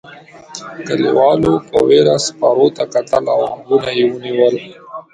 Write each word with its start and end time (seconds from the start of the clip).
کليوالو 0.87 1.53
په 1.69 1.77
وېره 1.87 2.15
سپرو 2.25 2.67
ته 2.75 2.83
کتل 2.93 3.23
او 3.33 3.39
غوږونه 3.51 3.89
یې 3.97 4.05
ونیول. 4.09 4.55